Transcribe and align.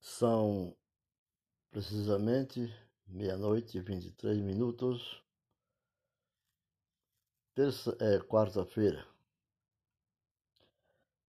São 0.00 0.74
precisamente 1.70 2.74
meia-noite 3.06 3.76
e 3.76 3.80
vinte 3.82 4.06
e 4.06 4.12
três 4.12 4.38
minutos, 4.38 5.22
terça, 7.54 7.94
é, 8.00 8.18
quarta-feira. 8.18 9.06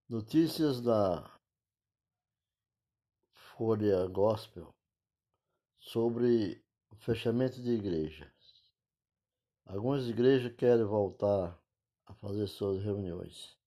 Notícias 0.07 0.79
da 0.81 1.29
Folha 3.33 4.07
Gospel 4.07 4.73
sobre 5.77 6.63
o 6.89 6.95
fechamento 6.95 7.61
de 7.61 7.71
igrejas. 7.71 8.63
Algumas 9.65 10.07
igrejas 10.07 10.55
querem 10.55 10.85
voltar 10.85 11.61
a 12.05 12.13
fazer 12.13 12.47
suas 12.47 12.81
reuniões. 12.83 13.59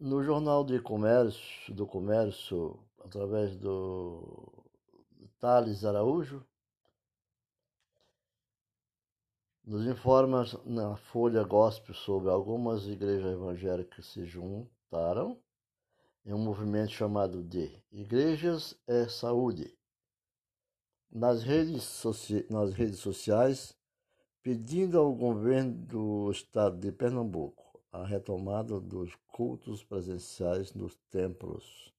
No 0.00 0.22
Jornal 0.22 0.64
de 0.64 0.80
Comércio, 0.80 1.74
do 1.74 1.86
Comércio, 1.86 2.82
através 3.04 3.54
do 3.58 4.64
Thales 5.38 5.84
Araújo, 5.84 6.42
nos 9.62 9.86
informa 9.86 10.46
na 10.64 10.96
Folha 10.96 11.44
Gospel 11.44 11.94
sobre 11.94 12.30
algumas 12.30 12.86
igrejas 12.86 13.30
evangélicas 13.30 13.94
que 13.94 14.02
se 14.02 14.24
juntaram 14.24 15.38
em 16.24 16.32
um 16.32 16.38
movimento 16.38 16.92
chamado 16.92 17.44
de 17.44 17.70
Igrejas 17.92 18.74
é 18.86 19.06
Saúde. 19.06 19.76
Nas 21.10 21.42
redes, 21.42 22.02
nas 22.48 22.72
redes 22.72 23.00
sociais, 23.00 23.76
pedindo 24.42 24.98
ao 24.98 25.12
governo 25.12 25.74
do 25.74 26.30
estado 26.30 26.78
de 26.78 26.90
Pernambuco 26.90 27.69
a 27.92 28.04
retomada 28.04 28.80
dos 28.80 29.14
cultos 29.26 29.82
presenciais 29.82 30.72
nos 30.72 30.94
templos. 31.10 31.92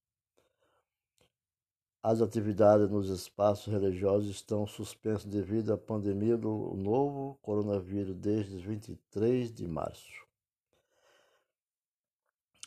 As 2.03 2.21
atividades 2.21 2.89
nos 2.89 3.09
espaços 3.09 3.71
religiosos 3.71 4.29
estão 4.29 4.65
suspensas 4.65 5.25
devido 5.25 5.71
à 5.71 5.77
pandemia 5.77 6.35
do 6.35 6.73
novo 6.75 7.37
coronavírus 7.41 8.15
desde 8.15 8.57
23 8.57 9.53
de 9.53 9.67
março. 9.67 10.25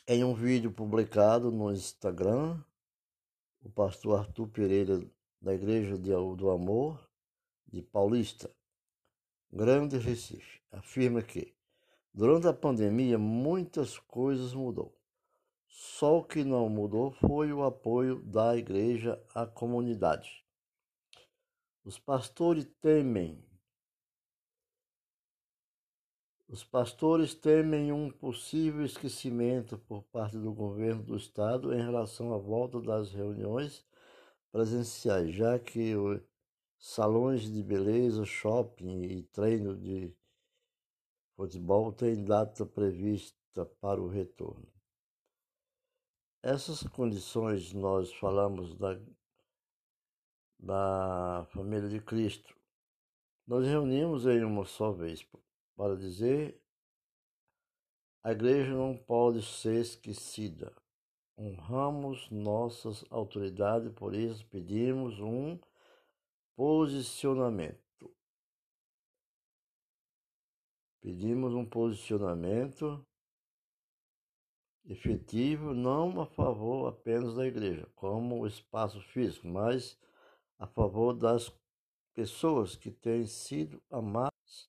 Em 0.07 0.23
um 0.23 0.33
vídeo 0.33 0.71
publicado 0.71 1.51
no 1.51 1.71
Instagram, 1.71 2.63
o 3.61 3.69
pastor 3.69 4.19
Arthur 4.19 4.47
Pereira, 4.47 5.03
da 5.41 5.53
Igreja 5.53 5.97
do 5.97 6.49
Amor 6.51 7.09
de 7.67 7.81
Paulista, 7.81 8.49
Grande 9.51 9.97
Recife, 9.97 10.61
afirma 10.71 11.21
que 11.21 11.54
Durante 12.17 12.47
a 12.47 12.53
pandemia, 12.53 13.17
muitas 13.17 13.99
coisas 13.99 14.53
mudou. 14.53 14.97
Só 15.67 16.19
o 16.19 16.23
que 16.23 16.45
não 16.45 16.69
mudou 16.69 17.11
foi 17.11 17.51
o 17.51 17.61
apoio 17.61 18.21
da 18.21 18.55
igreja 18.55 19.21
à 19.35 19.45
comunidade. 19.45 20.45
Os 21.83 21.99
pastores 21.99 22.65
temem. 22.81 23.43
Os 26.47 26.63
pastores 26.63 27.33
temem 27.33 27.91
um 27.91 28.09
possível 28.09 28.85
esquecimento 28.85 29.77
por 29.77 30.01
parte 30.03 30.37
do 30.37 30.53
governo 30.53 31.03
do 31.03 31.17
estado 31.17 31.73
em 31.73 31.81
relação 31.81 32.33
à 32.33 32.37
volta 32.37 32.79
das 32.79 33.11
reuniões 33.11 33.85
presenciais, 34.53 35.35
já 35.35 35.59
que 35.59 35.93
os 35.97 36.21
salões 36.79 37.41
de 37.41 37.61
beleza, 37.61 38.23
shopping 38.23 39.01
e 39.03 39.23
treino 39.23 39.75
de 39.75 40.15
futebol 41.35 41.91
tem 41.91 42.23
data 42.23 42.65
prevista 42.65 43.65
para 43.79 44.01
o 44.01 44.07
retorno. 44.07 44.67
Essas 46.41 46.83
condições 46.83 47.73
nós 47.73 48.13
falamos 48.13 48.75
da, 48.75 48.99
da 50.59 51.47
família 51.51 51.89
de 51.89 51.99
Cristo. 51.99 52.55
Nós 53.47 53.65
reunimos 53.65 54.25
em 54.25 54.43
uma 54.43 54.65
só 54.65 54.91
vez 54.91 55.27
para 55.75 55.95
dizer 55.95 56.59
a 58.25 58.31
igreja 58.31 58.73
não 58.73 58.97
pode 58.97 59.43
ser 59.43 59.79
esquecida. 59.81 60.75
Honramos 61.37 62.27
nossas 62.31 63.05
autoridades, 63.11 63.91
por 63.93 64.15
isso 64.15 64.43
pedimos 64.47 65.19
um 65.19 65.59
posicionamento. 66.55 67.84
Pedimos 71.05 71.53
um 71.53 71.63
posicionamento 71.63 73.05
efetivo, 74.85 75.71
não 75.71 76.19
a 76.19 76.25
favor 76.25 76.87
apenas 76.87 77.35
da 77.35 77.45
igreja, 77.45 77.87
como 77.93 78.47
espaço 78.47 78.99
físico, 78.99 79.47
mas 79.47 79.99
a 80.57 80.65
favor 80.65 81.13
das 81.13 81.55
pessoas 82.15 82.75
que 82.75 82.89
têm 82.89 83.27
sido 83.27 83.79
amadas 83.91 84.67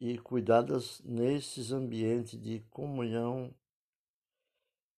e 0.00 0.16
cuidadas 0.16 1.02
nesses 1.02 1.70
ambientes 1.72 2.40
de 2.40 2.60
comunhão. 2.70 3.54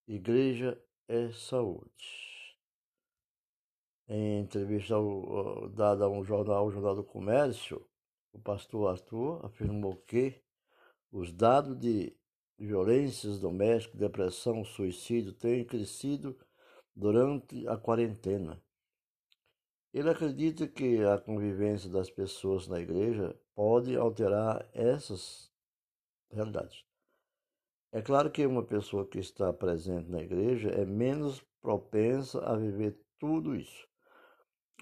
Igreja 0.07 0.81
é 1.09 1.33
saúde. 1.33 2.57
Em 4.07 4.43
entrevista 4.43 4.95
dada 5.75 6.05
a 6.05 6.09
um 6.09 6.23
jornal, 6.23 6.69
o 6.69 6.71
Jornal 6.71 6.95
do 6.95 7.03
Comércio, 7.03 7.85
o 8.33 8.39
pastor 8.39 8.93
Arthur 8.93 9.45
afirmou 9.45 9.97
que 9.97 10.41
os 11.11 11.33
dados 11.33 11.79
de 11.79 12.15
violências 12.59 13.39
domésticas, 13.39 13.99
depressão, 13.99 14.65
suicídio 14.65 15.33
têm 15.33 15.65
crescido 15.65 16.39
durante 16.95 17.67
a 17.69 17.77
quarentena. 17.77 18.63
Ele 19.93 20.11
acredita 20.11 20.67
que 20.67 21.03
a 21.03 21.19
convivência 21.19 21.89
das 21.89 22.11
pessoas 22.11 22.69
na 22.69 22.81
igreja 22.81 23.35
pode 23.55 23.97
alterar 23.97 24.69
essas 24.75 25.51
realidades. 26.31 26.85
É 27.91 28.03
claro 28.03 28.31
que 28.31 28.45
uma 28.45 28.63
pessoa 28.63 29.09
que 29.09 29.19
está 29.19 29.51
presente 29.53 30.11
na 30.11 30.21
igreja 30.21 30.69
é 30.69 30.85
menos 30.85 31.43
propensa 31.63 32.45
a 32.45 32.55
viver 32.55 33.01
tudo 33.19 33.57
isso. 33.57 33.89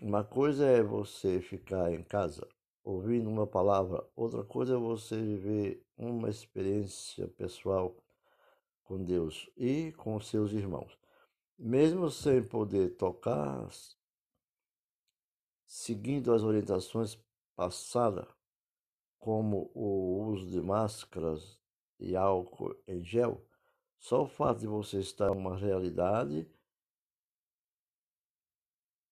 Uma 0.03 0.25
coisa 0.25 0.67
é 0.67 0.83
você 0.83 1.41
ficar 1.41 1.93
em 1.93 2.03
casa 2.03 2.47
ouvindo 2.87 3.29
uma 3.29 3.49
palavra, 3.49 4.09
outra 4.15 4.45
coisa 4.45 4.75
é 4.75 4.79
você 4.79 5.21
viver 5.21 5.85
uma 5.99 6.31
experiência 6.31 7.27
pessoal 7.27 7.97
com 8.85 9.03
Deus 9.03 9.51
e 9.57 9.91
com 9.95 10.21
seus 10.21 10.53
irmãos. 10.53 10.97
Mesmo 11.59 12.09
sem 12.09 12.47
poder 12.47 12.97
tocar, 12.97 13.69
seguindo 15.67 16.33
as 16.33 16.45
orientações 16.45 17.19
passadas, 17.57 18.29
como 19.19 19.69
o 19.75 20.23
uso 20.29 20.49
de 20.49 20.61
máscaras 20.61 21.61
e 21.99 22.15
álcool 22.15 22.81
em 22.87 23.03
gel, 23.03 23.45
só 23.99 24.23
o 24.23 24.29
fato 24.29 24.61
de 24.61 24.69
você 24.69 25.01
estar 25.01 25.27
em 25.27 25.37
uma 25.37 25.57
realidade, 25.57 26.49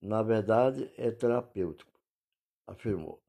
na 0.00 0.22
verdade, 0.22 0.92
é 0.96 1.10
terapêutico, 1.10 1.90
afirmou. 2.68 3.23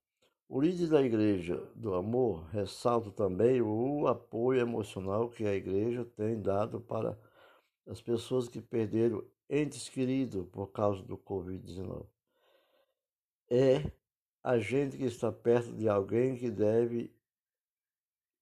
O 0.48 0.62
líder 0.62 0.88
da 0.90 1.02
Igreja 1.02 1.58
do 1.76 1.96
Amor 1.96 2.46
ressalta 2.50 3.10
também 3.10 3.62
o 3.64 4.08
apoio 4.08 4.62
emocional 4.62 5.28
que 5.28 5.44
a 5.44 5.56
Igreja 5.56 6.06
tem 6.06 6.40
dado 6.40 6.80
para 6.80 7.20
as 7.88 8.00
pessoas 8.00 8.48
que 8.48 8.62
perderam 8.62 9.26
entes 9.50 9.90
queridos 9.90 10.48
por 10.50 10.68
causa 10.68 11.02
do 11.02 11.18
Covid-19. 11.18 12.06
É 13.50 13.92
a 14.44 14.60
gente 14.60 14.98
que 14.98 15.06
está 15.06 15.32
perto 15.32 15.74
de 15.74 15.90
alguém 15.90 16.38
que 16.38 16.52
deve, 16.52 17.12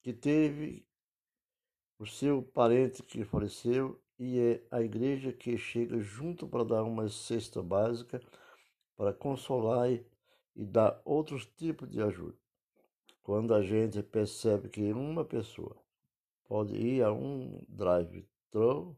que 0.01 0.11
teve 0.11 0.85
o 1.97 2.05
seu 2.05 2.43
parente 2.43 3.01
que 3.01 3.23
faleceu 3.23 3.97
e 4.19 4.39
é 4.39 4.67
a 4.69 4.81
igreja 4.81 5.31
que 5.31 5.57
chega 5.57 5.97
junto 6.01 6.49
para 6.49 6.65
dar 6.65 6.83
uma 6.83 7.07
cesta 7.07 7.63
básica 7.63 8.21
para 8.97 9.13
consolar 9.13 9.89
e 9.89 10.05
e 10.55 10.65
dar 10.65 11.01
outros 11.03 11.45
tipos 11.45 11.89
de 11.89 12.01
ajuda. 12.01 12.37
Quando 13.21 13.53
a 13.53 13.61
gente 13.61 14.03
percebe 14.03 14.69
que 14.69 14.91
uma 14.91 15.23
pessoa 15.23 15.75
pode 16.45 16.75
ir 16.75 17.03
a 17.03 17.11
um 17.11 17.63
drive-thru 17.69 18.97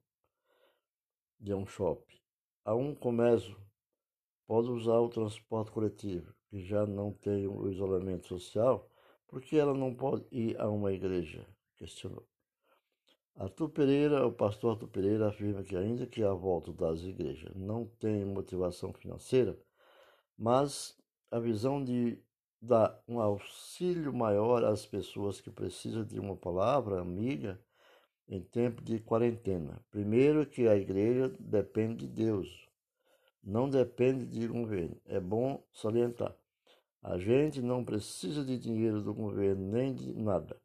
de 1.40 1.54
um 1.54 1.66
shopping, 1.66 2.20
a 2.64 2.74
um 2.74 2.96
comércio, 2.96 3.56
pode 4.48 4.70
usar 4.70 5.00
o 5.00 5.10
transporte 5.10 5.72
coletivo, 5.72 6.34
que 6.50 6.60
já 6.64 6.86
não 6.86 7.12
tem 7.12 7.48
o 7.48 7.70
isolamento 7.70 8.28
social, 8.28 8.90
porque 9.28 9.56
ela 9.56 9.74
não 9.74 9.94
pode 9.94 10.26
ir 10.32 10.60
a 10.60 10.70
uma 10.70 10.92
igreja? 10.92 11.48
Questionou. 11.78 12.28
Arthur 13.36 13.70
Pereira, 13.70 14.26
o 14.26 14.32
pastor 14.32 14.72
Arthur 14.72 14.88
Pereira 14.88 15.28
afirma 15.28 15.62
que 15.62 15.76
ainda 15.76 16.08
que 16.08 16.24
a 16.24 16.34
volta 16.34 16.72
das 16.72 17.02
igrejas 17.02 17.54
não 17.54 17.86
tem 17.86 18.24
motivação 18.24 18.94
financeira, 18.94 19.60
mas 20.38 20.98
a 21.32 21.40
visão 21.40 21.84
de 21.84 22.18
dar 22.62 23.00
um 23.08 23.20
auxílio 23.20 24.14
maior 24.14 24.64
às 24.64 24.86
pessoas 24.86 25.40
que 25.42 25.52
precisam 25.52 26.04
de 26.04 26.20
uma 26.20 26.36
palavra 26.36 27.00
amiga 27.02 27.60
em 28.28 28.42
tempo 28.42 28.84
de 28.84 29.00
quarentena. 29.00 29.84
Primeiro, 29.92 30.46
que 30.46 30.68
a 30.68 30.76
igreja 30.78 31.30
depende 31.40 32.08
de 32.08 32.14
Deus. 32.14 32.68
não 33.44 33.70
depende 33.70 34.26
de 34.26 34.48
governo. 34.48 35.00
É 35.06 35.20
bom 35.22 35.64
salientar. 35.74 36.36
A 37.02 37.18
gente 37.18 37.62
não 37.62 37.86
precisa 37.86 38.44
de 38.46 38.58
dinheiro 38.60 39.02
do 39.02 39.14
governo 39.14 39.72
nem 39.72 39.94
de 39.96 40.14
nada. 40.14 40.60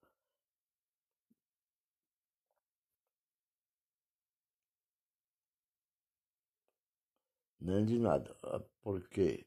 Nem 7.61 7.87
de 7.87 7.99
nada. 7.99 8.35
Porque 8.83 9.47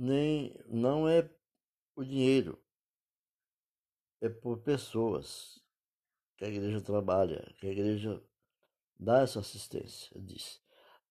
nem 0.00 0.56
não 0.66 1.06
é 1.06 1.30
o 1.94 2.02
dinheiro, 2.02 2.58
é 4.18 4.30
por 4.30 4.58
pessoas 4.62 5.62
que 6.38 6.44
a 6.46 6.48
igreja 6.48 6.80
trabalha, 6.80 7.54
que 7.58 7.66
a 7.66 7.70
igreja 7.70 8.22
dá 8.98 9.20
essa 9.20 9.40
assistência, 9.40 10.18
disse. 10.18 10.58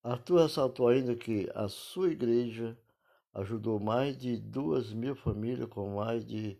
Arthur 0.01 0.41
ressaltou 0.41 0.87
ainda 0.87 1.15
que 1.15 1.47
a 1.53 1.67
sua 1.67 2.09
igreja 2.09 2.75
ajudou 3.33 3.79
mais 3.79 4.17
de 4.17 4.37
duas 4.37 4.91
mil 4.91 5.15
famílias 5.15 5.69
com 5.69 5.95
mais 5.95 6.25
de 6.25 6.59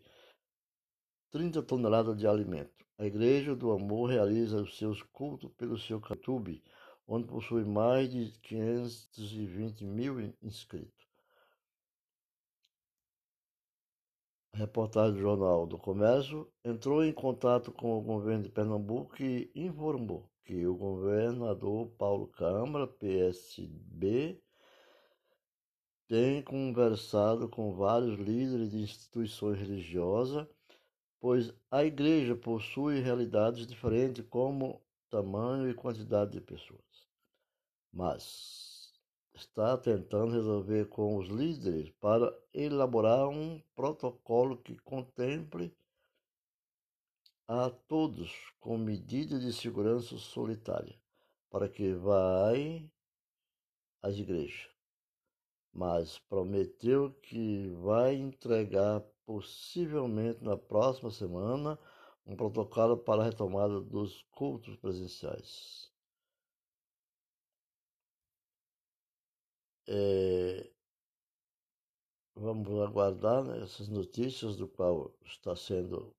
30 1.32 1.64
toneladas 1.64 2.16
de 2.16 2.28
alimento. 2.28 2.86
A 3.00 3.06
Igreja 3.06 3.56
do 3.56 3.72
Amor 3.72 4.10
realiza 4.10 4.62
os 4.62 4.78
seus 4.78 5.02
cultos 5.02 5.52
pelo 5.54 5.80
seu 5.80 5.98
YouTube, 5.98 6.62
onde 7.08 7.28
possui 7.28 7.66
mais 7.66 8.12
de 8.12 8.32
520 8.42 9.84
mil 9.86 10.20
inscritos. 10.44 10.99
Reportagem 14.60 15.14
do 15.14 15.22
Jornal 15.22 15.66
do 15.66 15.78
Comércio 15.78 16.52
entrou 16.64 17.04
em 17.04 17.14
contato 17.14 17.72
com 17.72 17.98
o 17.98 18.02
governo 18.02 18.44
de 18.44 18.50
Pernambuco 18.50 19.16
e 19.22 19.50
informou 19.56 20.30
que 20.44 20.68
o 20.68 20.76
governador 20.76 21.88
Paulo 21.98 22.28
Câmara, 22.28 22.86
PSB, 22.86 24.42
tem 26.08 26.42
conversado 26.42 27.48
com 27.48 27.74
vários 27.74 28.20
líderes 28.20 28.72
de 28.72 28.82
instituições 28.82 29.60
religiosas, 29.60 30.48
pois 31.20 31.54
a 31.72 31.86
igreja 31.86 32.36
possui 32.36 33.00
realidades 33.00 33.66
diferentes 33.66 34.26
como 34.28 34.82
tamanho 35.10 35.70
e 35.70 35.74
quantidade 35.74 36.32
de 36.32 36.42
pessoas. 36.42 37.08
Mas 37.94 38.79
está 39.34 39.78
tentando 39.78 40.34
resolver 40.34 40.88
com 40.90 41.18
os 41.18 41.28
líderes 41.28 41.90
para 42.00 42.34
elaborar 42.54 43.28
um 43.28 43.62
protocolo 43.76 44.58
que 44.58 44.76
contemple 44.80 45.74
a 47.48 47.70
todos 47.70 48.32
com 48.60 48.78
medidas 48.78 49.42
de 49.42 49.52
segurança 49.52 50.18
solitária, 50.18 50.96
para 51.50 51.68
que 51.68 51.94
vai 51.94 52.92
às 54.02 54.18
igrejas. 54.18 54.70
Mas 55.74 56.20
prometeu 56.20 57.12
que 57.24 57.70
vai 57.82 58.16
entregar 58.16 59.02
possivelmente 59.26 60.44
na 60.44 60.58
próxima 60.58 61.10
semana 61.12 61.80
um 62.26 62.36
protocolo 62.36 62.98
para 62.98 63.24
a 63.24 63.26
retomada 63.26 63.82
dos 63.82 64.22
cultos 64.32 64.76
presenciais. 64.78 65.89
É, 69.92 70.72
vamos 72.36 72.80
aguardar 72.80 73.44
né, 73.44 73.64
essas 73.64 73.88
notícias 73.88 74.56
do 74.56 74.68
qual 74.68 75.12
está 75.26 75.56
sendo 75.56 76.16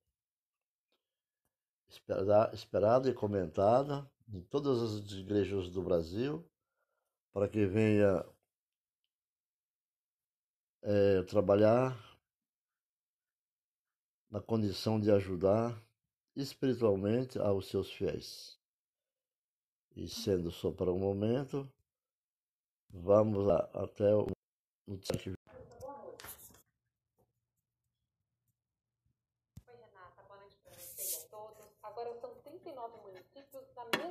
esperada 2.53 3.09
e 3.09 3.15
comentada 3.15 4.11
em 4.33 4.43
todas 4.43 4.83
as 4.83 5.13
igrejas 5.13 5.71
do 5.71 5.83
Brasil, 5.83 6.45
para 7.33 7.49
que 7.49 7.65
venha 7.65 8.25
é, 10.83 11.23
trabalhar 11.23 11.97
na 14.29 14.41
condição 14.41 14.99
de 14.99 15.13
ajudar 15.13 15.81
espiritualmente 16.35 17.39
aos 17.39 17.69
seus 17.69 17.89
fiéis. 17.93 18.59
E 19.95 20.09
sendo 20.09 20.51
só 20.51 20.73
para 20.73 20.93
um 20.93 20.99
momento, 20.99 21.73
vamos 22.93 23.47
lá 23.47 23.69
até 23.75 24.15
o 24.15 24.27
noticiário 24.87 25.41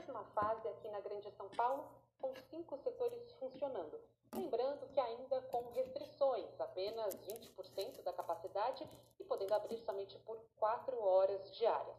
mesma 0.09 0.23
fase 0.33 0.67
aqui 0.67 0.89
na 0.89 0.99
Grande 0.99 1.31
São 1.31 1.47
Paulo, 1.49 1.87
com 2.19 2.33
cinco 2.49 2.77
setores 2.77 3.31
funcionando. 3.33 3.99
Lembrando 4.33 4.87
que 4.89 4.99
ainda 4.99 5.41
com 5.43 5.69
restrições, 5.71 6.59
apenas 6.59 7.15
20% 7.15 8.03
da 8.03 8.13
capacidade 8.13 8.87
e 9.19 9.23
podendo 9.23 9.53
abrir 9.53 9.77
somente 9.79 10.17
por 10.19 10.37
quatro 10.57 10.99
horas 11.01 11.51
diárias. 11.55 11.95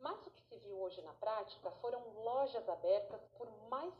Mas 0.00 0.26
o 0.26 0.30
que 0.30 0.42
se 0.42 0.56
viu 0.58 0.80
hoje 0.80 1.00
na 1.02 1.12
prática 1.14 1.70
foram 1.80 2.00
lojas 2.22 2.68
abertas 2.68 3.20
por 3.36 3.50
mais 3.68 3.94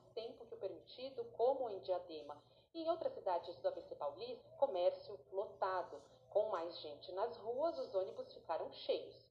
tempo 0.97 1.15
que 1.15 1.21
o 1.21 1.25
permitido, 1.25 1.25
como 1.37 1.69
em 1.71 1.79
Diadema. 1.81 2.43
E 2.75 2.83
em 2.83 2.89
outras 2.89 3.13
cidades 3.13 3.57
do 3.57 3.69
ABC 3.69 3.95
Paulista, 3.97 4.49
comércio 4.59 5.19
lotado. 5.31 6.03
Com 6.31 6.49
mais 6.49 6.79
gente 6.81 7.13
nas 7.13 7.37
ruas, 7.37 7.79
os 7.79 7.95
ônibus 7.95 8.33
ficaram 8.33 8.73
cheios. 8.73 9.27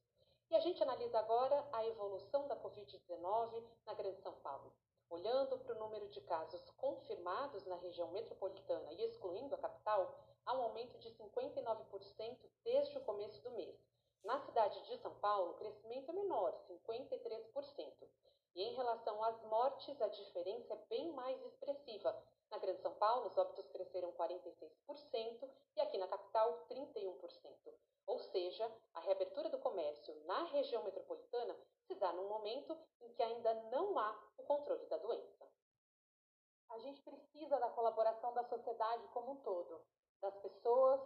E 0.50 0.56
a 0.56 0.60
gente 0.60 0.82
analisa 0.82 1.20
agora 1.20 1.68
a 1.72 1.86
evolução 1.88 2.48
da 2.48 2.56
Covid-19 2.56 3.64
na 3.86 3.94
Grande 3.94 4.22
São 4.22 4.34
Paulo. 4.42 4.72
Olhando 5.10 5.58
para 5.60 5.76
o 5.76 5.80
número 5.80 6.08
de 6.10 6.22
casos 6.22 6.62
confirmados 6.78 7.66
na 7.66 7.76
região 7.76 8.12
metropolitana 8.12 8.92
e 8.94 9.04
excluindo 9.04 9.54
a 9.56 9.58
capital, 9.58 10.16
há 10.46 10.54
um 10.54 10.64
aumento 10.64 10.98
de 11.00 11.10
59% 11.12 12.38
desde 12.64 12.98
o 12.98 13.02
começo 13.02 13.42
do 13.42 13.52
mês. 13.52 13.76
Na 14.24 14.40
cidade 14.40 14.82
de 14.88 14.98
São 14.98 15.14
Paulo, 15.16 15.52
o 15.52 15.56
crescimento 15.56 16.10
é 16.10 16.14
menor, 16.14 16.60
53%. 16.68 18.08
E 18.56 18.64
em 18.64 18.74
relação 18.74 19.22
às 19.22 19.44
mortes, 19.44 20.02
a 20.02 20.08
diferença 20.08 20.74
é 20.74 20.86
bem 20.88 21.12
mais 21.12 21.44
expressiva. 21.46 22.16
Na 22.50 22.58
Grande 22.58 22.82
São 22.82 22.94
Paulo, 22.96 23.28
os 23.28 23.38
óbitos 23.38 23.68
cresceram 23.68 24.14
46% 24.14 25.50
e 25.76 25.82
aqui 25.82 25.98
na 25.98 26.08
capital, 26.08 26.66
31%. 26.70 27.74
Ou 28.08 28.20
seja, 28.20 28.72
a 28.94 29.02
reabertura 29.02 29.50
do 29.50 29.60
comércio 29.60 30.16
na 30.26 30.44
região 30.46 30.84
metropolitana 30.84 31.56
se 31.86 31.96
dá 31.96 32.14
num 32.14 32.30
momento 32.30 32.78
em 33.02 33.12
que 33.14 33.24
ainda 33.24 33.54
não 33.72 33.98
há 33.98 34.24
o 34.38 34.44
controle 34.44 34.86
da 34.86 34.98
doença. 34.98 35.46
A 36.70 36.78
gente 36.80 37.02
precisa 37.02 37.60
da 37.60 37.70
colaboração 37.70 38.34
da 38.34 38.44
sociedade 38.44 39.08
como 39.10 39.34
um 39.34 39.42
todo, 39.42 39.82
das 40.22 40.36
pessoas 40.38 41.02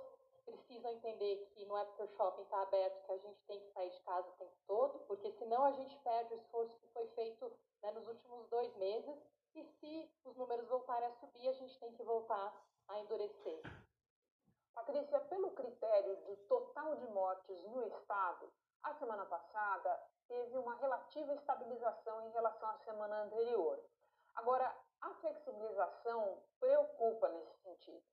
precisam 0.49 0.91
entender 0.91 1.45
que 1.53 1.65
não 1.65 1.77
é 1.77 1.85
porque 1.85 2.03
o 2.03 2.15
shopping 2.15 2.41
está 2.41 2.61
aberto 2.61 3.05
que 3.05 3.11
a 3.11 3.17
gente 3.17 3.41
tem 3.45 3.59
que 3.59 3.71
sair 3.71 3.89
de 3.89 3.99
casa 4.01 4.27
o 4.27 4.37
tempo 4.37 4.55
todo, 4.67 4.99
porque 5.07 5.31
senão 5.33 5.65
a 5.65 5.71
gente 5.71 5.97
perde 5.99 6.33
o 6.33 6.37
esforço 6.37 6.77
que 6.79 6.87
foi 6.87 7.07
feito 7.09 7.51
né, 7.81 7.91
nos 7.91 8.07
últimos 8.07 8.47
dois 8.49 8.75
meses. 8.75 9.17
E 9.55 9.63
se 9.63 10.11
os 10.25 10.35
números 10.35 10.67
voltarem 10.67 11.07
a 11.07 11.11
subir, 11.13 11.47
a 11.47 11.53
gente 11.53 11.79
tem 11.79 11.91
que 11.93 12.03
voltar 12.03 12.53
a 12.87 12.99
endurecer. 12.99 13.61
Patrícia, 14.73 15.19
pelo 15.21 15.51
critério 15.51 16.15
do 16.25 16.37
total 16.47 16.95
de 16.95 17.07
mortes 17.07 17.63
no 17.65 17.83
estado, 17.87 18.51
a 18.83 18.93
semana 18.93 19.25
passada 19.25 20.01
teve 20.27 20.57
uma 20.57 20.75
relativa 20.75 21.33
estabilização 21.33 22.21
em 22.21 22.31
relação 22.31 22.69
à 22.69 22.77
semana 22.79 23.23
anterior. 23.23 23.83
Agora, 24.35 24.73
a 25.01 25.13
flexibilização 25.15 26.41
preocupa 26.59 27.29
nesse 27.29 27.57
sentido. 27.61 28.03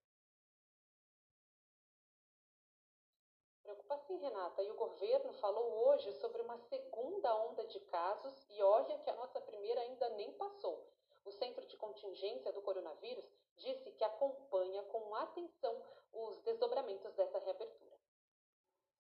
Preocupa 3.87 3.99
sim, 3.99 4.17
Renata. 4.17 4.63
E 4.63 4.71
o 4.71 4.75
governo 4.75 5.33
falou 5.35 5.89
hoje 5.89 6.13
sobre 6.15 6.43
uma 6.43 6.59
segunda 6.59 7.35
onda 7.37 7.65
de 7.67 7.79
casos 7.81 8.35
e 8.51 8.61
olha 8.61 8.99
que 8.99 9.09
a 9.09 9.15
nossa 9.15 9.41
primeira 9.41 9.81
ainda 9.81 10.09
nem 10.11 10.33
passou. 10.33 10.85
O 11.25 11.31
Centro 11.31 11.65
de 11.67 11.77
Contingência 11.77 12.53
do 12.53 12.63
Coronavírus 12.63 13.25
disse 13.57 13.93
que 13.93 14.03
acompanha 14.03 14.83
com 14.85 15.15
atenção 15.15 15.81
os 16.13 16.41
desdobramentos 16.41 17.13
dessa 17.15 17.39
reabertura. 17.39 17.97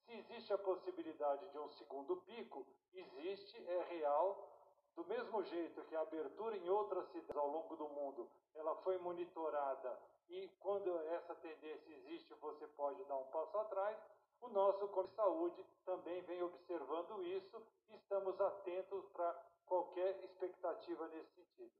Se 0.04 0.12
existe 0.12 0.52
a 0.52 0.58
possibilidade 0.58 1.48
de 1.48 1.58
um 1.58 1.68
segundo 1.70 2.18
pico, 2.18 2.64
existe, 2.94 3.56
é 3.68 3.82
real, 3.90 4.48
do 4.94 5.04
mesmo 5.04 5.42
jeito 5.42 5.82
que 5.84 5.96
a 5.96 6.02
abertura 6.02 6.56
em 6.56 6.68
outras 6.68 7.08
cidades 7.08 7.36
ao 7.36 7.48
longo 7.48 7.74
do 7.74 7.88
mundo, 7.88 8.30
ela 8.54 8.76
foi 8.76 8.98
monitorada 8.98 9.98
e 10.28 10.48
quando 10.60 10.96
essa 11.08 11.34
tendência 11.34 11.92
existe, 11.92 12.32
você 12.34 12.66
pode 12.68 13.04
dar 13.04 13.16
um 13.16 13.26
passo 13.26 13.58
atrás, 13.58 13.96
o 14.46 14.50
nosso 14.50 14.86
Comitê 14.88 15.10
de 15.10 15.16
Saúde 15.16 15.64
também 15.84 16.22
vem 16.22 16.42
observando 16.42 17.22
isso 17.24 17.62
e 17.88 17.96
estamos 17.96 18.40
atentos 18.40 19.04
para 19.12 19.34
qualquer 19.66 20.16
expectativa 20.24 21.06
nesse 21.08 21.34
sentido. 21.34 21.74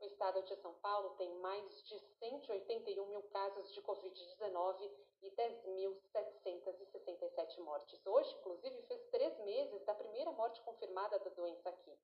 O 0.00 0.04
estado 0.06 0.42
de 0.42 0.56
São 0.56 0.74
Paulo 0.74 1.10
tem 1.10 1.32
mais 1.38 1.82
de 1.84 1.96
181 2.18 3.06
mil 3.06 3.22
casos 3.24 3.72
de 3.72 3.80
Covid-19 3.82 4.90
e 5.22 5.30
10.767 5.30 7.60
mortes. 7.60 8.04
Hoje, 8.06 8.34
inclusive, 8.34 8.82
fez 8.82 9.06
três 9.10 9.38
meses 9.40 9.84
da 9.84 9.94
primeira 9.94 10.32
morte 10.32 10.60
confirmada 10.62 11.20
da 11.20 11.30
doença 11.30 11.70
aqui. 11.70 11.96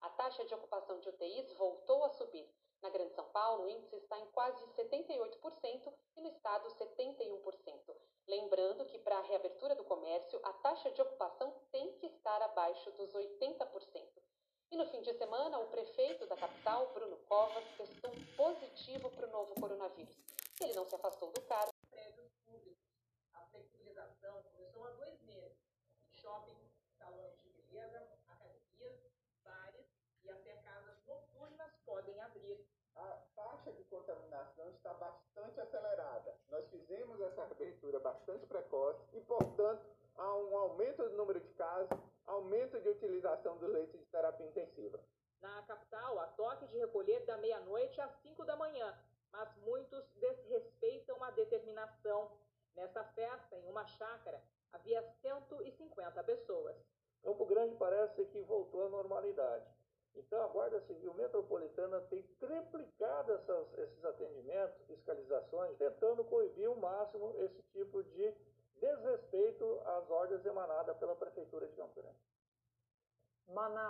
A 0.00 0.08
taxa 0.10 0.44
de 0.44 0.54
ocupação 0.54 1.00
de 1.00 1.08
UTIs 1.08 1.52
voltou 1.54 2.04
a 2.04 2.10
subir. 2.10 2.48
Na 2.82 2.90
Grande 2.90 3.14
São 3.14 3.24
Paulo, 3.26 3.64
o 3.64 3.68
índice 3.68 3.94
está 3.94 4.18
em 4.18 4.26
quase 4.32 4.60
78% 4.74 5.94
e 6.16 6.20
no 6.20 6.28
estado 6.28 6.68
71%. 6.68 7.96
Lembrando 8.26 8.84
que 8.86 8.98
para 8.98 9.18
a 9.18 9.22
reabertura 9.22 9.76
do 9.76 9.84
comércio, 9.84 10.40
a 10.42 10.52
taxa 10.54 10.90
de 10.90 11.00
ocupação 11.00 11.54
tem 11.70 11.92
que 11.98 12.06
estar 12.06 12.42
abaixo 12.42 12.90
dos 12.92 13.12
80%. 13.14 14.22
E 14.72 14.76
no 14.76 14.86
fim 14.86 15.00
de 15.00 15.12
semana, 15.14 15.58
o 15.58 15.68
prefeito 15.68 16.26
da 16.26 16.36
capital, 16.36 16.92
Bruno 16.92 17.18
Covas, 17.28 17.64
testou 17.76 18.10
positivo 18.36 19.10
para 19.10 19.28
o 19.28 19.30
novo 19.30 19.54
coronavírus. 19.60 20.16
Ele 20.60 20.74
não 20.74 20.84
se 20.84 20.94
afastou 20.94 21.30
do 21.30 21.42
cargo. 21.42 21.70
Prédios 21.90 22.32
públicos. 22.44 22.82
A 23.34 23.44
flexibilização 23.46 24.42
começou 24.44 24.84
há 24.84 24.90
dois 24.92 25.20
meses. 25.22 25.58
Shopping, 26.10 26.56
salões 26.98 27.38
de 27.42 27.48
beleza, 27.50 28.08
academias, 28.26 29.12
bares 29.44 29.86
e 30.24 30.30
até 30.30 30.56
casas 30.62 31.04
noturnas 31.06 31.76
podem 31.84 32.18
abrir. 32.20 32.66
A 32.94 33.22
taxa 33.34 33.72
de 33.72 33.80
contaminação 33.92 34.70
está 34.70 34.94
bastante 34.94 35.60
acelerada. 35.60 36.34
Nós 36.50 36.66
fizemos 36.70 37.20
essa 37.20 37.42
abertura 37.42 38.00
bastante 38.00 38.46
precoce 38.46 38.98
e, 39.12 39.20
portanto, 39.20 39.84
há 40.16 40.36
um 40.36 40.56
aumento 40.56 41.02
do 41.02 41.16
número 41.16 41.38
de 41.38 41.50
casos, 41.50 41.98
aumento 42.26 42.80
de 42.80 42.88
utilização 42.88 43.58
do 43.58 43.66
leite 43.66 43.98
de 43.98 44.04
terapia 44.06 44.46
intensiva. 44.46 44.98
Na 45.42 45.62
capital, 45.64 46.18
há 46.20 46.26
toque 46.28 46.66
de 46.68 46.78
recolher 46.78 47.20
da 47.26 47.36
meia-noite 47.36 48.00
às 48.00 48.12
5 48.22 48.44
da 48.44 48.56
manhã, 48.56 48.96
mas 49.30 49.54
muitos 49.58 50.04
desrespeitam 50.14 51.22
a 51.22 51.30
determinação. 51.30 52.30
Nessa 52.74 53.04
festa, 53.04 53.58
em 53.58 53.68
uma 53.68 53.86
chácara, 53.86 54.42
havia 54.72 55.02
150 55.20 56.24
pessoas. 56.24 56.76
Campo 57.22 57.44
Grande 57.44 57.76
parece 57.76 58.24
que 58.26 58.42
voltou 58.44 58.86
à 58.86 58.88
normalidade. 58.88 59.66
Então, 60.14 60.42
a 60.42 60.48
Guarda 60.48 60.80
Civil 60.82 61.14
Metropolitana 61.14 62.00
tem 62.02 62.22
triplicado 62.38 63.32
essas, 63.32 63.78
esses 63.78 64.04
atendimentos, 64.04 64.86
fiscalizações, 64.86 65.76
tentando 65.78 66.24
coibir 66.24 66.68
ao 66.68 66.76
máximo 66.76 67.34
esse 67.38 67.62
tipo 67.72 68.02
de 68.02 68.34
desrespeito 68.80 69.80
às 69.84 70.10
ordens 70.10 70.44
emanadas 70.44 70.96
pela 70.98 71.14
Prefeitura 71.16 71.66
de 71.66 71.76
Campo 71.76 71.94
Grande. 71.94 72.18
Manaus. 73.48 73.82